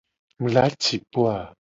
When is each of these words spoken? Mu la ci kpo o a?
Mu 0.39 0.47
la 0.53 0.63
ci 0.81 0.95
kpo 1.07 1.19
o 1.25 1.29
a? 1.35 1.37